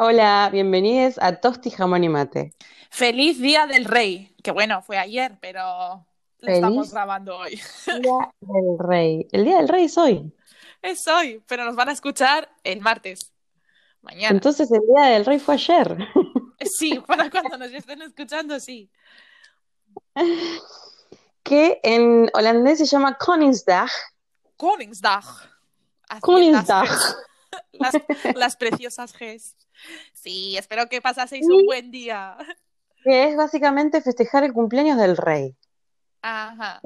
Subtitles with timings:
[0.00, 2.54] Hola, bienvenidos a Tosti Jamón y Mate.
[2.88, 6.06] Feliz Día del Rey, que bueno, fue ayer, pero
[6.38, 7.60] lo estamos grabando hoy.
[7.84, 9.26] Día del Rey.
[9.32, 10.32] El Día del Rey es hoy.
[10.82, 13.32] Es hoy, pero nos van a escuchar el martes,
[14.00, 14.28] mañana.
[14.28, 15.98] Entonces el Día del Rey fue ayer.
[16.60, 18.88] Sí, para cuando nos estén escuchando, sí.
[21.42, 23.90] Que en holandés se llama Koningsdag.
[24.56, 25.24] Koningsdag.
[26.20, 26.88] Koningsdag.
[28.34, 29.56] Las, preciosas Gs.
[30.12, 32.36] Sí, espero que pasaseis un buen día.
[33.04, 35.56] Que es básicamente festejar el cumpleaños del rey.
[36.22, 36.80] Ajá.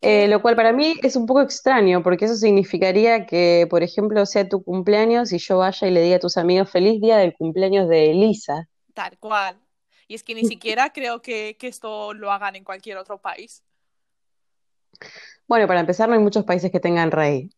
[0.00, 4.26] Eh, lo cual para mí es un poco extraño, porque eso significaría que, por ejemplo,
[4.26, 7.34] sea tu cumpleaños y yo vaya y le diga a tus amigos feliz día del
[7.34, 8.68] cumpleaños de Elisa.
[8.92, 9.58] Tal cual.
[10.06, 13.62] Y es que ni siquiera creo que, que esto lo hagan en cualquier otro país.
[15.46, 17.50] Bueno, para empezar, no hay muchos países que tengan rey.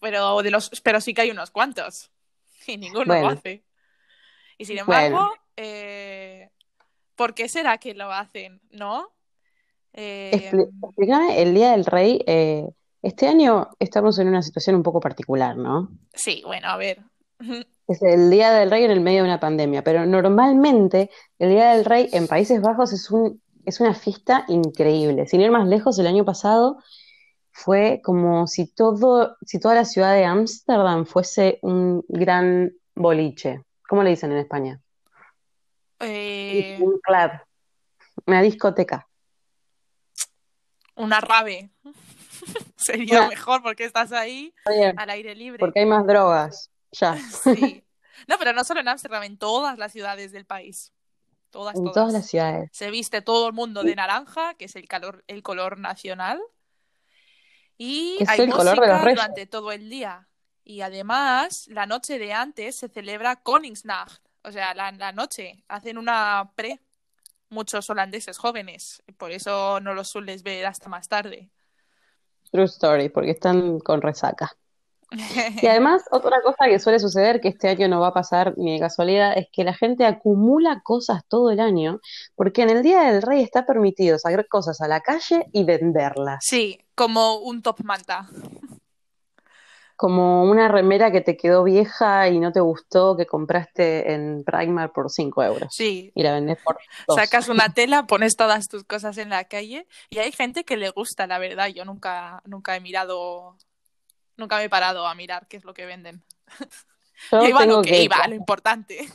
[0.00, 2.10] Pero, de los, pero sí que hay unos cuantos.
[2.66, 3.28] Y ninguno Bueno.
[3.28, 3.64] lo hace.
[4.58, 5.32] Y sin embargo, Bueno.
[5.56, 6.50] eh,
[7.14, 8.60] ¿por qué será que lo hacen?
[8.70, 9.08] ¿No?
[9.92, 10.50] Eh,
[10.82, 12.68] explícame, el Día del Rey, eh,
[13.02, 15.90] este año estamos en una situación un poco particular, ¿no?
[16.12, 17.02] sí, bueno, a ver.
[17.88, 21.72] Es el Día del Rey en el medio de una pandemia, pero normalmente el Día
[21.72, 25.28] del Rey en Países Bajos es un, es una fiesta increíble.
[25.28, 26.78] Sin ir más lejos, el año pasado
[27.58, 33.62] fue como si todo, si toda la ciudad de Ámsterdam fuese un gran boliche.
[33.88, 34.80] ¿Cómo le dicen en España?
[36.00, 37.30] Eh, Un club,
[38.26, 39.08] una discoteca.
[40.96, 41.70] una rave.
[42.76, 44.52] Sería Una- mejor porque estás ahí
[44.96, 45.58] al aire libre.
[45.58, 47.16] porque hay más drogas, ya.
[47.42, 47.82] Sí.
[48.28, 50.92] No, pero no solo en Ámsterdam, en todas las ciudades del país.
[51.50, 51.94] Todas, En todas.
[51.94, 52.68] todas las ciudades.
[52.72, 56.40] Se viste todo el mundo de naranja, que es el, calor, el color nacional.
[57.78, 60.28] Y es hay el color de los música durante todo el día.
[60.64, 64.22] Y además, la noche de antes se celebra Koningsnacht.
[64.42, 65.64] O sea, la, la noche.
[65.68, 66.80] Hacen una pre.
[67.48, 69.02] Muchos holandeses jóvenes.
[69.16, 71.50] Por eso no los sueles ver hasta más tarde.
[72.50, 74.56] True story, porque están con resaca.
[75.62, 78.74] Y además, otra cosa que suele suceder, que este año no va a pasar ni
[78.74, 82.00] de casualidad, es que la gente acumula cosas todo el año,
[82.34, 86.38] porque en el Día del Rey está permitido sacar cosas a la calle y venderlas.
[86.40, 88.28] Sí, como un top manta.
[89.96, 94.92] Como una remera que te quedó vieja y no te gustó, que compraste en Primark
[94.92, 95.68] por 5 euros.
[95.74, 96.76] Sí, Y la vendés por
[97.08, 97.16] 2.
[97.16, 100.90] Sacas una tela, pones todas tus cosas en la calle y hay gente que le
[100.90, 101.68] gusta, la verdad.
[101.68, 103.56] Yo nunca, nunca he mirado,
[104.36, 106.22] nunca me he parado a mirar qué es lo que venden.
[107.32, 109.08] Yo Yo iba a lo que que iba, a lo importante.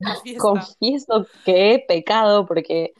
[0.38, 2.94] Confieso que he pecado porque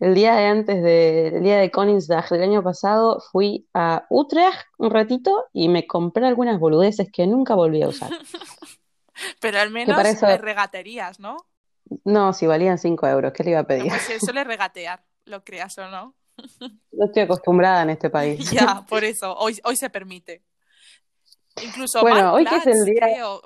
[0.00, 4.90] el día de antes del día de Koningsdag del año pasado fui a Utrecht un
[4.90, 8.10] ratito y me compré algunas boludeces que nunca volví a usar.
[9.40, 11.36] Pero al menos eso- le regaterías, ¿no?
[12.04, 13.88] No, si valían 5 euros, ¿qué le iba a pedir?
[13.88, 16.14] Pues se suele regatear, lo creas o no.
[16.92, 18.50] No estoy acostumbrada en este país.
[18.50, 20.42] Ya, por eso, hoy, hoy se permite.
[21.62, 23.42] Incluso Bueno, hoy que es el día- creo,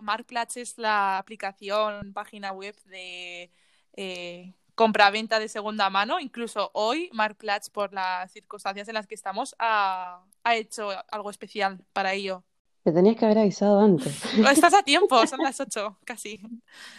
[0.56, 3.50] es la aplicación, página web de
[3.96, 6.20] eh, compra-venta de segunda mano.
[6.20, 11.78] Incluso hoy Marktplaats, por las circunstancias en las que estamos, ha, ha hecho algo especial
[11.92, 12.42] para ello.
[12.82, 14.22] Te tenías que haber avisado antes.
[14.50, 16.40] Estás a tiempo, son las 8, casi.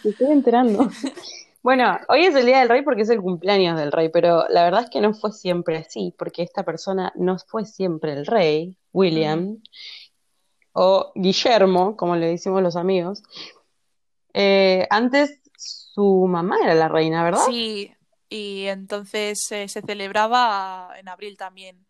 [0.04, 0.88] Me estoy enterando.
[1.62, 4.62] Bueno, hoy es el Día del Rey porque es el cumpleaños del rey, pero la
[4.62, 8.78] verdad es que no fue siempre así, porque esta persona no fue siempre el rey,
[8.92, 9.60] William,
[10.78, 13.22] o Guillermo, como le decimos los amigos.
[14.34, 17.46] Eh, antes su mamá era la reina, ¿verdad?
[17.46, 17.94] Sí,
[18.28, 21.86] y entonces eh, se celebraba en abril también.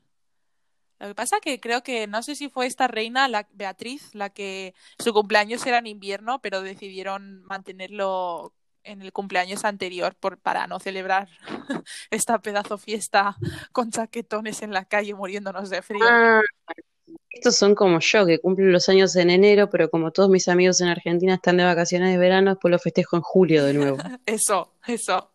[1.00, 4.30] Lo que pasa que creo que no sé si fue esta reina, la Beatriz, la
[4.30, 8.54] que su cumpleaños era en invierno, pero decidieron mantenerlo
[8.84, 11.28] en el cumpleaños anterior por, para no celebrar
[12.10, 13.36] esta pedazo fiesta
[13.72, 16.06] con chaquetones en la calle muriéndonos de frío.
[16.08, 16.40] Ah,
[17.36, 20.80] estos son como yo, que cumplen los años en enero, pero como todos mis amigos
[20.80, 23.98] en Argentina están de vacaciones de verano, después lo festejo en julio de nuevo.
[24.26, 25.30] Eso, eso.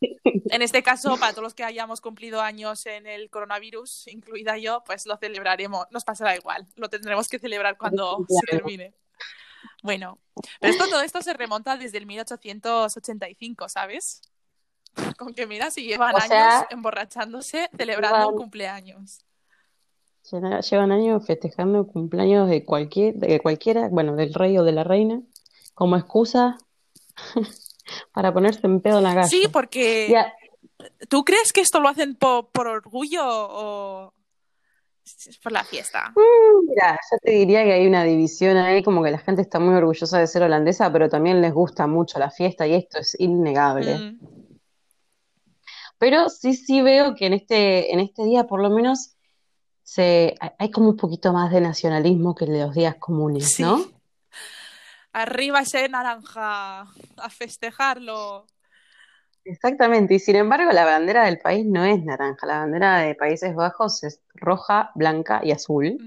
[0.00, 4.82] En este caso, para todos los que hayamos cumplido años en el coronavirus, incluida yo,
[4.84, 5.86] pues lo celebraremos.
[5.92, 6.66] Nos pasará igual.
[6.74, 8.94] Lo tendremos que celebrar cuando se termine.
[9.82, 10.18] Bueno,
[10.60, 14.22] pero esto, todo esto se remonta desde el 1885, ¿sabes?
[15.16, 19.24] Con que mira, si llevan O sea, años emborrachándose, celebrando un cumpleaños.
[20.40, 25.20] Llevan años festejando cumpleaños de cualquier, de cualquiera, bueno, del rey o de la reina,
[25.74, 26.58] como excusa
[28.12, 29.28] para ponerse en pedo en la calle.
[29.28, 30.14] Sí, porque
[31.08, 34.12] ¿tú crees que esto lo hacen po- por orgullo o,
[35.04, 36.12] Es por la fiesta.
[36.16, 39.58] Mm, Mira, yo te diría que hay una división ahí, como que la gente está
[39.58, 43.18] muy orgullosa de ser holandesa, pero también les gusta mucho la fiesta y esto es
[43.18, 43.98] innegable.
[43.98, 44.18] Mm,
[45.98, 49.14] Pero sí, sí veo que en este, en este día por lo menos
[49.92, 53.62] se, hay como un poquito más de nacionalismo que en los días comunes, sí.
[53.62, 53.84] ¿no?
[55.12, 56.80] Arriba ese naranja,
[57.18, 58.46] a festejarlo.
[59.44, 63.54] Exactamente, y sin embargo la bandera del país no es naranja, la bandera de Países
[63.54, 65.98] Bajos es roja, blanca y azul,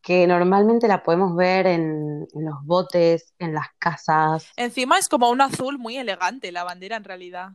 [0.00, 4.48] que normalmente la podemos ver en, en los botes, en las casas.
[4.56, 7.50] Encima es como un azul muy elegante la bandera en realidad,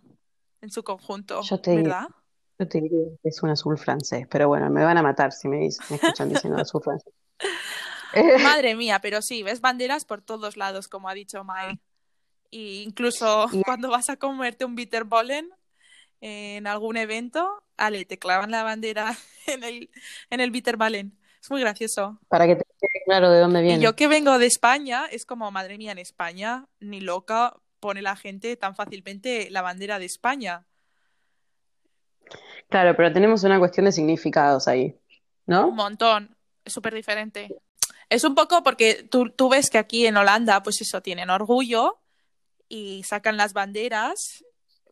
[0.62, 2.10] en su conjunto, Yo te, ¿verdad?
[2.62, 5.48] Yo te diría que es un azul francés, pero bueno, me van a matar si
[5.48, 7.14] me, dicen- me escuchan diciendo azul francés.
[8.14, 11.80] Eh, Madre mía, pero sí, ves banderas por todos lados, como ha dicho Mai.
[12.50, 15.50] Y incluso y cuando vas a comerte un bitterbollen
[16.20, 19.16] en algún evento, ale, te clavan la bandera
[19.48, 19.90] en el,
[20.30, 21.18] en el bitterballen.
[21.42, 22.20] Es muy gracioso.
[22.28, 23.82] para que te quede claro de dónde Y viene.
[23.82, 28.18] yo que vengo de España, es como, madre mía, en España, ni loca pone la
[28.18, 30.66] gente tan fácilmente la bandera de España.
[32.70, 34.96] Claro, pero tenemos una cuestión de significados ahí, Un
[35.46, 35.72] ¿no?
[35.72, 37.50] montón, es súper diferente.
[38.10, 42.00] Es un poco porque tú, tú ves que aquí en Holanda, pues eso, tienen orgullo
[42.70, 44.44] y sacan las banderas.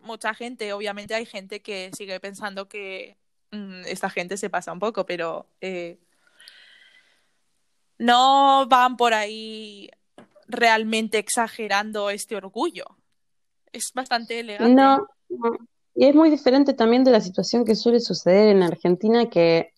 [0.02, 3.18] Mucha gente, obviamente hay gente que sigue pensando que
[3.52, 6.00] mm, esta gente se pasa un poco, pero eh,
[7.98, 9.90] no van por ahí
[10.48, 12.86] realmente exagerando este orgullo.
[13.72, 14.74] Es bastante elegante.
[14.74, 15.58] No, no.
[16.00, 19.74] Y es muy diferente también de la situación que suele suceder en Argentina, que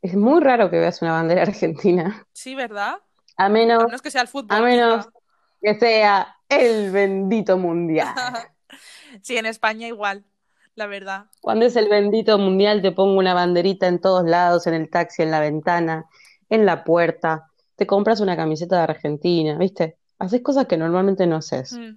[0.00, 2.96] es muy raro que veas una bandera argentina, Sí, ¿verdad?
[3.36, 5.18] a A menos, menos que sea el a fútbol, menos quizá.
[5.60, 8.08] que sea el bendito mundial.
[9.22, 10.24] Sí, en España igual,
[10.74, 11.26] la verdad.
[11.40, 15.22] Cuando es el bendito mundial, te pongo una banderita en todos lados, en el taxi,
[15.22, 16.04] en la ventana,
[16.50, 17.50] en la puerta.
[17.76, 19.96] Te compras una camiseta de Argentina, ¿viste?
[20.18, 21.72] Haces cosas que normalmente no haces.
[21.72, 21.96] Mm,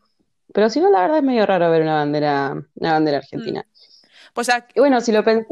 [0.54, 3.22] Pero si no, la verdad es medio raro ver una bandera, una bandera mm.
[3.22, 3.66] argentina.
[4.34, 5.48] Pues aquí, bueno, si lo pensás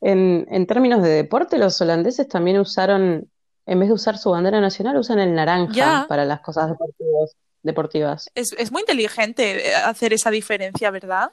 [0.00, 3.30] en, en términos de deporte, los holandeses también usaron,
[3.66, 8.30] en vez de usar su bandera nacional, usan el naranja para las cosas deportivas, deportivas.
[8.34, 11.30] es, es muy inteligente eh, hacer esa diferencia, ¿verdad?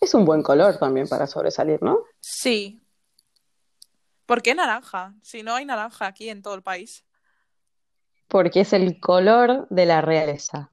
[0.00, 1.98] Es un buen color también para sobresalir, ¿no?
[2.20, 2.80] Sí.
[4.26, 5.14] ¿Por qué naranja?
[5.22, 7.04] Si no hay naranja aquí en todo el país.
[8.28, 10.70] Porque es el color de la realeza.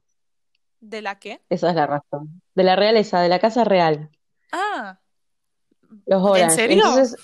[0.80, 1.40] ¿De la qué?
[1.48, 2.40] Esa es la razón.
[2.54, 4.10] De la realeza, de la casa real,
[4.52, 5.00] Ah,
[6.06, 6.54] los ¿en Orange.
[6.54, 6.76] serio?
[6.76, 7.16] Entonces,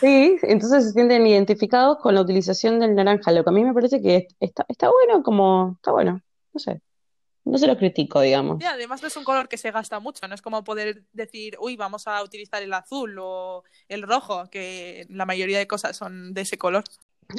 [0.00, 3.72] sí, entonces se sienten identificados con la utilización del naranja, lo que a mí me
[3.74, 6.20] parece que está, está bueno, como, está bueno,
[6.52, 6.82] no sé,
[7.44, 8.62] no se lo critico, digamos.
[8.64, 11.76] además no es un color que se gasta mucho, no es como poder decir, uy,
[11.76, 16.42] vamos a utilizar el azul o el rojo, que la mayoría de cosas son de
[16.42, 16.84] ese color.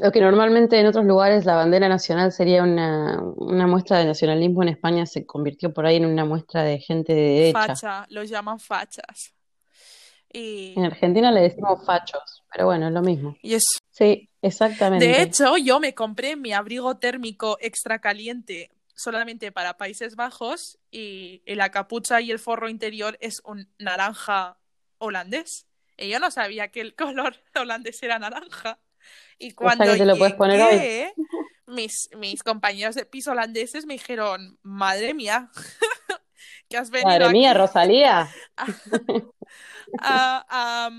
[0.01, 4.61] Lo que normalmente en otros lugares la bandera nacional sería una, una muestra de nacionalismo,
[4.63, 7.67] en España se convirtió por ahí en una muestra de gente de derecha.
[7.67, 9.33] Facha, los llaman fachas.
[10.29, 13.37] En Y, Argentina le decimos fachos, pero bueno, es lo mismo.
[13.41, 15.21] y Sí, De exactamente.
[15.21, 21.69] hecho, yo me compré mi abrigo térmico extra caliente solamente para Países Bajos y la
[21.69, 24.57] capucha y el forro interior es un naranja
[24.97, 25.65] holandés.
[25.97, 28.79] Y yo no sabía que el color holandés era naranja.
[29.39, 30.71] Y O sea cuando te lo puedes poner hoy.
[30.77, 31.13] llegué,
[31.67, 35.49] mis, mis compañeros de piso holandeses me dijeron, madre mía,
[36.69, 38.29] que has venido Madre mía, Rosalía.
[38.57, 38.67] a,
[39.99, 40.89] a- a,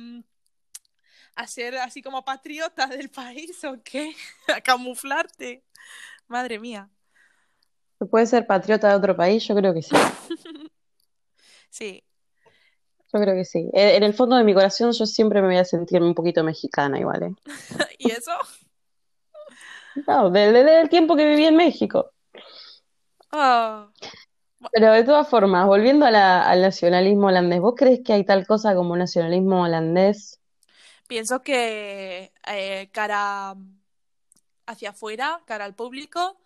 [1.36, 4.14] a ser así como patriota del país o qué,
[4.54, 5.64] a camuflarte.
[6.28, 6.90] Madre mía.
[7.98, 9.46] ¿Se puede ser patriota de otro país?
[9.46, 9.96] Yo creo que sí.
[11.70, 12.02] Sí,
[13.12, 13.70] Yo creo que sí.
[13.72, 16.44] Eh, En el fondo de mi corazón yo siempre me voy a sentir un poquito
[16.44, 17.34] mexicana igual, ¿eh?
[17.98, 18.32] ¿y eso?
[20.06, 22.10] No, desde el tiempo que viví en México.
[23.32, 23.88] Ah,
[24.72, 28.46] Pero de todas formas, volviendo a la- al nacionalismo holandés, ¿vos crees que hay tal
[28.46, 30.40] cosa como nacionalismo holandés?
[31.06, 33.54] pienso que eh, cara
[34.66, 36.36] hacia afuera, cara al público,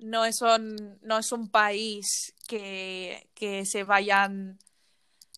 [0.00, 4.58] no es un, no es un país que, que se vayan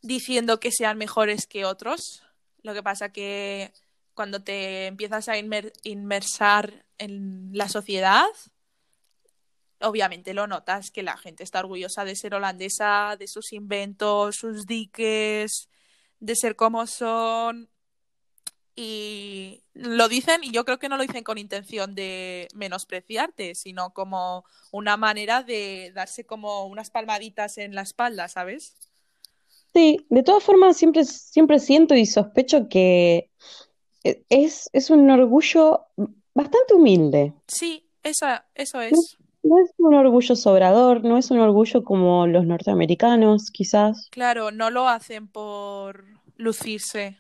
[0.03, 2.23] diciendo que sean mejores que otros.
[2.63, 3.73] Lo que pasa que
[4.15, 8.27] cuando te empiezas a inmer- inmersar en la sociedad,
[9.81, 14.67] obviamente lo notas que la gente está orgullosa de ser holandesa, de sus inventos, sus
[14.67, 15.69] diques,
[16.19, 17.71] de ser como son.
[18.77, 23.93] Y lo dicen, y yo creo que no lo dicen con intención de menospreciarte, sino
[23.93, 28.77] como una manera de darse como unas palmaditas en la espalda, ¿sabes?
[29.73, 33.31] Sí, de todas formas siempre, siempre siento y sospecho que
[34.05, 35.87] e- es, es un orgullo
[36.35, 37.35] bastante humilde.
[37.47, 39.17] Sí, eso, eso es.
[39.43, 44.09] No es un orgullo sobrador, no es un orgullo como los norteamericanos, quizás.
[44.11, 46.05] Claro, no lo hacen por
[46.37, 47.19] lucirse.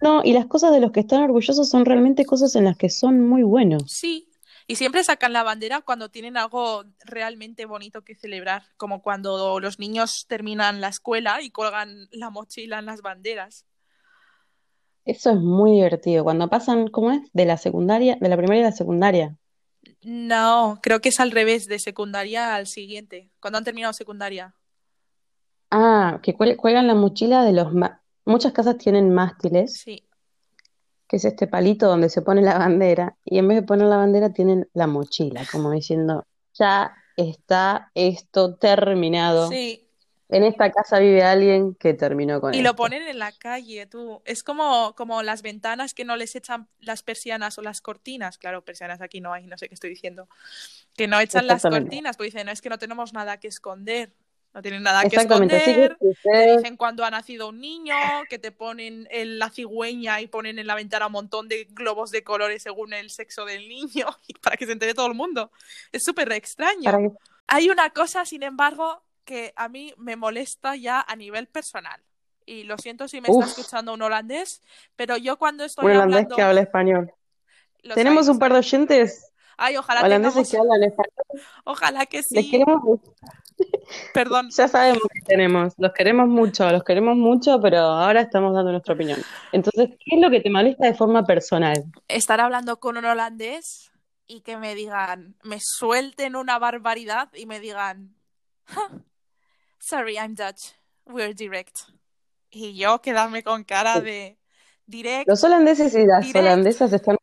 [0.00, 2.90] No, y las cosas de los que están orgullosos son realmente cosas en las que
[2.90, 3.84] son muy buenos.
[3.92, 4.28] Sí,
[4.72, 9.78] y siempre sacan la bandera cuando tienen algo realmente bonito que celebrar, como cuando los
[9.78, 13.66] niños terminan la escuela y colgan la mochila en las banderas.
[15.04, 16.24] Eso es muy divertido.
[16.24, 17.20] Cuando pasan, ¿cómo es?
[17.32, 19.36] De la secundaria, de la primaria a la secundaria.
[20.02, 24.54] No, creo que es al revés, de secundaria al siguiente, cuando han terminado secundaria.
[25.70, 27.72] Ah, que cuel- cuelgan la mochila de los...
[27.74, 30.04] ma- Muchas casas tienen mástiles, Sí,
[31.12, 33.98] que es este palito donde se pone la bandera, y en vez de poner la
[33.98, 39.50] bandera tienen la mochila, como diciendo, ya está esto terminado.
[39.50, 39.86] sí.
[40.30, 44.22] En esta casa vive alguien que terminó con Y lo ponen en la calle, tú.
[44.24, 48.38] Es como, como las ventanas que no les echan las persianas o las cortinas.
[48.38, 50.30] Claro, persianas aquí no hay, no sé qué estoy diciendo.
[50.96, 54.14] Que no echan las cortinas, pues dicen, no, es que no tenemos nada que esconder.
[54.54, 55.62] No tienen nada que esconder.
[55.64, 57.94] si Te dicen cuando ha nacido un niño,
[58.28, 62.10] que te ponen en la cigüeña y ponen en la ventana un montón de globos
[62.10, 64.06] de colores según el sexo del niño,
[64.42, 65.50] para que se entere todo el mundo.
[65.90, 66.90] Es súper extraño.
[67.46, 72.00] Hay una cosa, sin embargo, que a mí me molesta ya a nivel personal.
[72.44, 73.58] Y lo siento si me está Uf.
[73.58, 74.62] escuchando un holandés,
[74.96, 76.36] pero yo cuando estoy un holandés hablando...
[76.36, 77.12] que habla español.
[77.82, 80.50] Los Tenemos hay, un par de oyentes Ay, ojalá tengamos...
[80.50, 81.46] que hablan español.
[81.64, 82.50] Ojalá que Les sí.
[82.50, 83.00] queremos,
[84.14, 84.48] Perdón.
[84.50, 88.94] ya sabemos que tenemos, los queremos mucho, los queremos mucho, pero ahora estamos dando nuestra
[88.94, 89.20] opinión.
[89.52, 91.84] Entonces, ¿qué es lo que te molesta de forma personal?
[92.08, 93.90] Estar hablando con un holandés
[94.26, 98.14] y que me digan, me suelten una barbaridad y me digan,
[98.74, 99.00] "Huh,
[99.78, 100.72] sorry, I'm Dutch,
[101.06, 101.76] we're direct.
[102.50, 104.38] Y yo quedarme con cara de
[104.86, 105.28] direct.
[105.28, 106.36] Los holandeses y las Direct.
[106.36, 107.16] holandesas están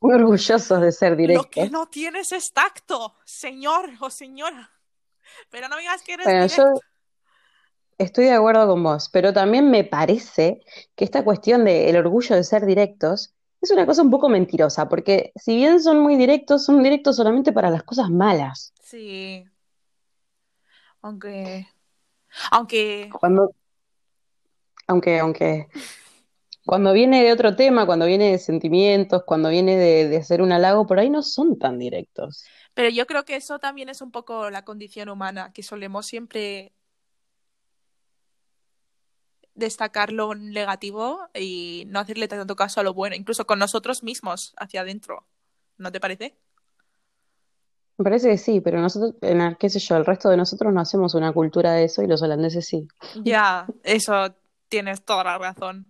[0.00, 1.70] muy orgullosos de ser Lo que directos.
[1.70, 4.70] no tienes es tacto, señor o señora.
[5.50, 6.80] Pero no me digas que eres Bueno, yo directo.
[7.98, 10.60] estoy de acuerdo con vos, pero también me parece
[10.96, 15.32] que esta cuestión del orgullo de ser directos es una cosa un poco mentirosa, porque
[15.36, 18.72] si bien son muy directos, son directos solamente para las cosas malas.
[18.82, 19.44] Sí.
[21.02, 21.68] Aunque.
[22.50, 23.10] Aunque.
[23.20, 23.54] Cuando,
[24.86, 25.68] aunque, aunque,
[26.70, 30.52] cuando viene de otro tema, cuando viene de sentimientos, cuando viene de, de hacer un
[30.52, 32.44] halago, por ahí no son tan directos.
[32.74, 36.70] Pero yo creo que eso también es un poco la condición humana, que solemos siempre
[39.56, 44.54] destacar lo negativo y no hacerle tanto caso a lo bueno, incluso con nosotros mismos
[44.56, 45.26] hacia adentro.
[45.76, 46.36] ¿No te parece?
[47.98, 50.80] Me parece que sí, pero nosotros, en qué sé yo, el resto de nosotros no
[50.80, 52.86] hacemos una cultura de eso y los holandeses sí.
[53.24, 54.36] Ya, eso
[54.68, 55.88] tienes toda la razón.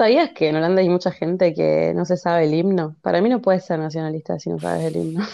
[0.00, 2.96] ¿Sabías que en Holanda hay mucha gente que no se sabe el himno?
[3.02, 5.26] Para mí no puedes ser nacionalista si no sabes el himno.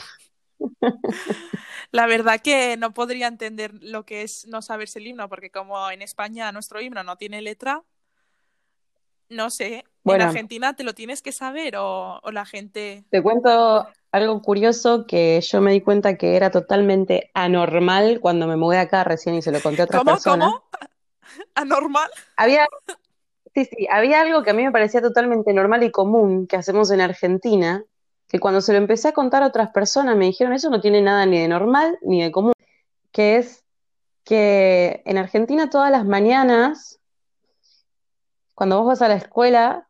[1.93, 5.89] La verdad que no podría entender lo que es no saberse el himno, porque como
[5.89, 7.85] en España nuestro himno no tiene letra,
[9.29, 10.25] no sé, Bueno.
[10.25, 13.05] en Argentina te lo tienes que saber o, o la gente...
[13.09, 18.57] Te cuento algo curioso que yo me di cuenta que era totalmente anormal cuando me
[18.57, 20.13] mudé acá recién y se lo conté a otras ¿Cómo?
[20.15, 20.51] personas.
[20.51, 20.65] ¿Cómo?
[21.55, 22.11] ¿Anormal?
[22.37, 22.67] Había,
[23.57, 26.91] sí, sí, había algo que a mí me parecía totalmente normal y común que hacemos
[26.91, 27.83] en Argentina,
[28.29, 31.01] que cuando se lo empecé a contar a otras personas me dijeron, eso no tiene
[31.01, 32.53] nada ni de normal ni de común,
[33.13, 33.65] que es
[34.25, 37.01] que en Argentina todas las mañanas,
[38.55, 39.87] cuando vos vas a la escuela,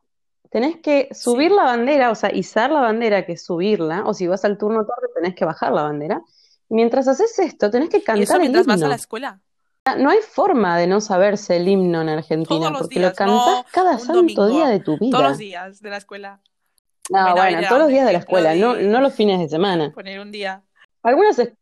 [0.49, 1.57] tenés que subir Sí.
[1.57, 4.85] la bandera, o sea, izar la bandera, que es subirla, o si vas al turno
[4.85, 6.21] tarde tenés que bajar la bandera.
[6.69, 9.41] Mientras haces esto, tenés que Y eso cantar el mientras vas a la escuela.
[9.95, 13.15] No hay forma de no saberse el himno en Argentina, Todos los porque días, lo
[13.15, 15.11] cantás no cada santo domingo, día de tu vida.
[15.17, 16.39] Todos los días de la escuela.
[17.09, 19.39] No, Bueno, a bueno, todos los días de la escuela, no, de- no los fines
[19.39, 19.91] de semana.
[19.93, 20.61] Poner un día.
[21.03, 21.53] Algunas, es-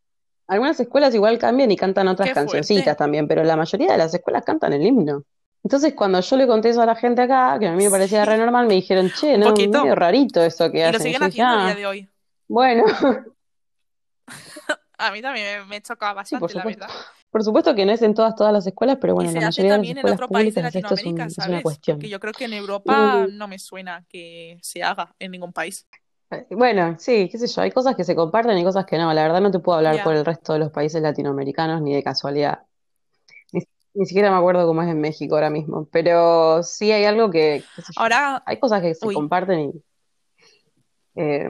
[0.47, 2.97] algunas escuelas igual cambian y cantan otras Qué cancioncitas fuerte.
[2.97, 5.23] también, pero la mayoría de las escuelas cantan el himno.
[5.63, 8.23] Entonces, cuando yo le conté eso a la gente acá, que a mí me parecía
[8.23, 8.29] Sí.
[8.29, 9.81] re normal, me dijeron, che, no, poquito.
[9.81, 11.01] medio rarito eso que Y lo hacen.
[11.01, 12.09] siguen Yo dije, haciendo a "Ah, día de hoy.
[12.47, 12.83] bueno,
[14.97, 16.89] A mí también me, me choca sí, bastante, la verdad.
[17.35, 19.61] Por supuesto que no es en todas, todas las escuelas, pero bueno, y la hace
[19.63, 21.97] mayoría de las en escuelas otro país de es, un- cuestión.
[21.97, 23.37] Porque yo creo que en Europa Mm.
[23.37, 25.85] no me suena que se haga en ningún país.
[26.31, 29.13] Eh, Bueno, sí, qué sé yo, hay cosas que se comparten y cosas que no.
[29.13, 32.03] La verdad no te puedo hablar por el resto de los países latinoamericanos ni de
[32.03, 32.59] casualidad.
[33.51, 33.61] Ni,
[33.95, 37.65] ni siquiera me acuerdo cómo es en México ahora mismo, pero sí hay algo que,
[37.75, 39.83] qué sé yo, Ahora, hay cosas que se uy, comparten y
[41.15, 41.49] eh,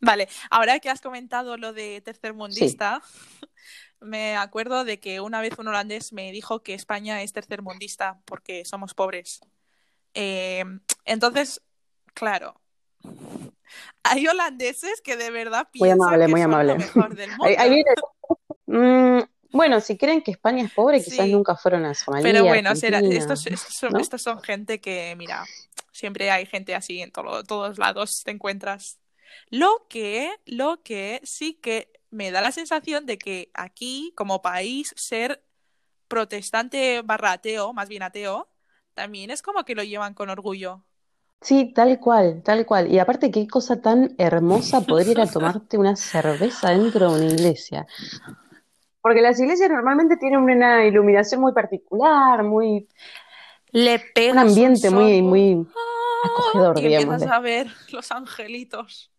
[0.00, 3.02] vale, ahora que has comentado lo de sí, tercermundista,
[4.00, 8.64] me acuerdo de que una vez un holandés me dijo que España es tercermundista porque
[8.64, 9.40] somos pobres.
[10.14, 10.64] Eh,
[11.04, 11.62] entonces,
[12.14, 12.60] claro,
[14.02, 16.72] hay holandeses que de verdad Muy piensan amable, que muy son amable.
[16.74, 17.44] lo mejor del mundo.
[17.46, 17.90] Ahí, ahí viene.
[18.66, 19.22] Mm,
[19.52, 22.98] bueno, si creen que España es pobre, quizás nunca fueron a Somalia, Pero bueno, será,
[23.00, 24.00] estos, estos son, ¿no?
[24.00, 25.44] estos son gente que, mira,
[25.92, 28.98] siempre hay gente así en todo- todos lados, te encuentras.
[29.50, 34.92] Lo que, lo que sí que me da la sensación de que aquí, como país,
[34.96, 35.44] ser
[36.08, 38.50] protestante barra ateo, más bien ateo,
[38.94, 40.84] también es como que lo llevan con orgullo.
[41.40, 42.90] Sí, tal cual, tal cual.
[42.90, 47.34] Y aparte, qué cosa tan hermosa poder ir a tomarte una cerveza dentro de una
[47.34, 47.86] iglesia.
[49.00, 52.88] Porque las iglesias normalmente tienen una iluminación muy particular, muy,
[53.72, 54.02] Le
[54.32, 56.26] un ambiente muy, muy ¡ah!
[56.28, 57.26] acogedor, y empiezas digámosle.
[57.26, 59.12] a ver los angelitos.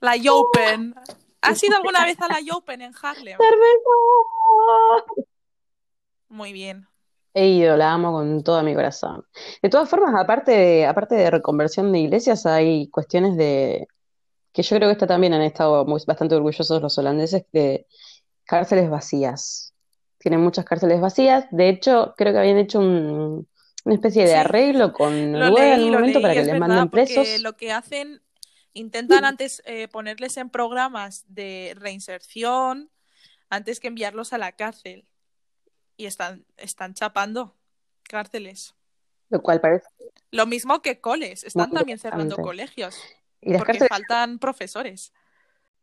[0.00, 0.94] La Yopen.
[1.40, 3.38] ¿Has ido alguna vez a la Yopen en Harlem?
[3.38, 5.04] ¡Cerveza!
[6.28, 6.86] Muy bien.
[7.34, 9.24] He ido, la amo con todo mi corazón.
[9.62, 13.86] De todas formas, aparte de, aparte de reconversión de iglesias, hay cuestiones de,
[14.52, 17.86] que yo creo que esta también han estado muy, bastante orgullosos los holandeses, de
[18.44, 19.72] cárceles vacías.
[20.18, 21.46] Tienen muchas cárceles vacías.
[21.50, 23.46] De hecho, creo que habían hecho un-
[23.84, 26.54] una especie de Sí, arreglo con Noruega en un momento leí, para que es les
[26.54, 27.40] verdad, manden presos.
[27.40, 28.20] lo que hacen,
[28.72, 32.90] intentan antes eh, ponerles en programas de reinserción
[33.50, 35.08] antes que enviarlos a la cárcel.
[35.96, 37.56] Y están, están chapando
[38.04, 38.74] cárceles.
[39.30, 39.86] Lo cual parece
[40.30, 42.96] Lo mismo que coles, están también cerrando colegios
[43.40, 45.12] Y las porque cárceles, faltan profesores.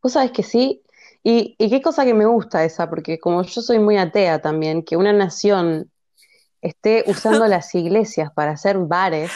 [0.02, 0.82] vos sabés que sí.
[1.22, 4.82] Y, y qué cosa que me gusta esa, porque como yo soy muy atea también,
[4.82, 5.90] que una nación
[6.62, 9.30] esté usando las iglesias para hacer bares,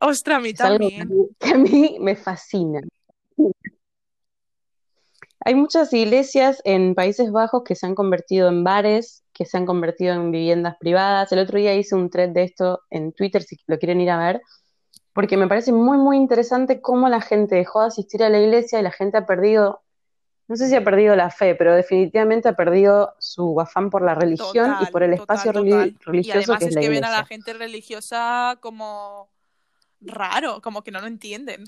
[0.00, 1.28] Ostras, a mí también.
[1.38, 2.80] que a mí me fascina.
[5.46, 9.66] Hay muchas iglesias en Países Bajos que se han convertido en bares, que se han
[9.66, 11.30] convertido en viviendas privadas.
[11.32, 14.18] El otro día hice un thread de esto en Twitter, si lo quieren ir a
[14.18, 14.40] ver,
[15.12, 18.80] porque me parece muy, muy interesante cómo la gente dejó de asistir a la iglesia
[18.80, 19.82] y la gente ha perdido,
[20.48, 24.14] no sé si ha perdido la fe, pero definitivamente ha perdido su afán por la
[24.14, 25.98] religión y por el espacio total, reli- total.
[26.00, 29.28] Y religioso además que es es la que ven a la gente religiosa como
[30.04, 31.64] raro, como que no lo entienden.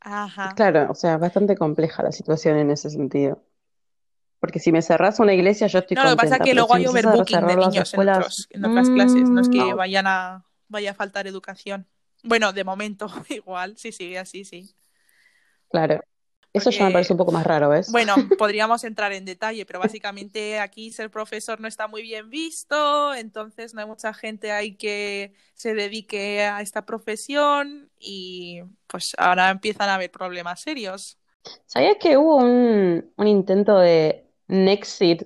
[0.00, 0.54] Ajá.
[0.54, 3.42] Claro, o sea, bastante compleja la situación en ese sentido.
[4.40, 6.74] Porque si me cerrás una iglesia, yo estoy No, lo que pasa es que luego
[6.74, 9.30] si hay overbooking de niños en escuelas, otros, en otras clases.
[9.30, 9.76] No es mm, que no.
[9.76, 11.86] vayan a, vaya a faltar educación.
[12.22, 14.74] Bueno, de momento, igual, si sigue así, sí.
[15.70, 16.02] Claro.
[16.54, 17.90] Eso ya me parece un poco más raro, ¿ves?
[17.90, 23.12] bueno, podríamos entrar en detalle, pero básicamente aquí ser profesor no está muy bien visto,
[23.14, 29.50] entonces no hay mucha gente ahí que se dedique a esta profesión y pues ahora
[29.50, 31.18] empiezan a haber problemas serios.
[31.66, 35.24] ¿Sabías que hubo un, un intento de Nexit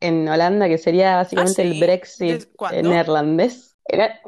[0.00, 1.80] en Holanda, que sería Ah, básicamente el.
[1.80, 2.90] Brexit ¿Des- eh, ¿Cuándo?
[2.90, 3.76] neerlandés?
[3.86, 4.20] Era-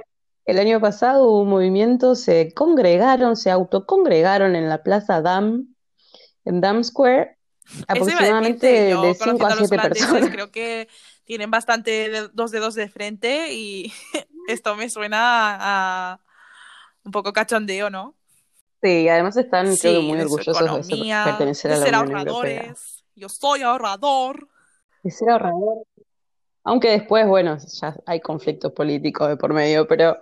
[0.46, 5.74] el año pasado hubo un movimiento, se congregaron, se autocongregaron en la Plaza Dam,
[6.44, 7.36] en Dam Square,
[7.88, 10.30] aproximadamente de yo 5 conociendo a a los 7 holandeses personas.
[10.32, 10.88] creo que
[11.24, 13.92] tienen bastante de- dos dedos de frente y
[14.48, 16.20] esto me suena a, a
[17.04, 18.14] un poco cachondeo, ¿no?
[18.82, 21.84] Sí, además están creo Sí, muy de su orgullosos de economía, pertenecer de a la
[21.84, 22.62] ser Unión Europea.
[22.62, 23.04] ahorradores.
[23.16, 24.48] Yo soy ahorrador.
[25.02, 25.78] De ser ahorrador.
[26.64, 30.18] Aunque después, bueno, ya hay conflictos políticos de por medio, pero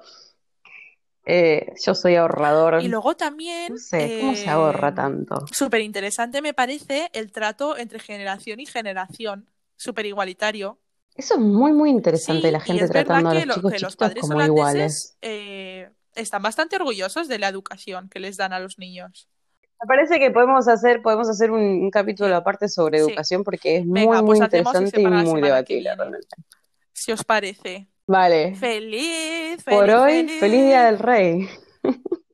[1.27, 2.77] eh, yo soy ahorrador.
[2.77, 5.37] Y luego también, No sé, ¿cómo se ahorra eh, tanto?
[5.53, 10.81] súper interesante me parece el trato entre generación y generación, súper igualitario.
[11.15, 13.79] Eso es muy, muy interesante, Sí, la gente tratando a que, los lo- chicos que
[13.81, 15.19] los padres como iguales.
[15.23, 19.29] eh, están bastante orgullosos de la educación que les dan a los niños.
[19.81, 22.99] Me parece que podemos hacer, podemos hacer un, un capítulo aparte sobre sí.
[22.99, 26.37] educación porque es Venga, muy, pues muy interesante y muy que debatible realmente.
[26.93, 27.89] si os parece.
[28.07, 31.49] Vale, Feliz, por feliz, hoy, feliz Día del Rey.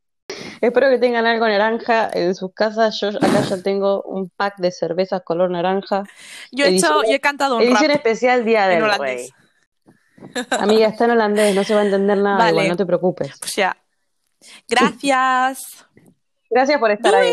[0.61, 2.98] Espero que tengan algo naranja en sus casas.
[3.00, 6.04] Yo acá ya tengo un pack de cervezas color naranja.
[6.50, 8.98] Yo he Edición, hecho, yo he cantado un edición rap especial Día del.
[8.98, 9.28] Rey.
[10.50, 13.32] Amiga, está en holandés, no se va a entender nada, igual, no te preocupes.
[13.40, 13.76] pues ya.
[14.68, 15.87] Gracias.
[16.48, 17.32] Gracias por estar ahí.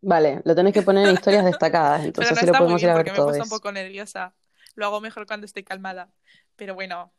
[0.00, 2.86] Vale, lo tenés que poner en historias destacadas, Pero entonces no así lo podemos ir
[2.86, 4.32] bien a ver porque me puesto un poco nerviosa.
[4.74, 6.08] Lo hago mejor cuando estoy calmada.
[6.56, 7.12] Pero bueno,